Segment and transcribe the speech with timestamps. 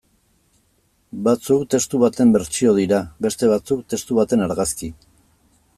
[1.27, 4.93] Batzuk testu baten bertsio dira, beste batzuk testu baten argazki.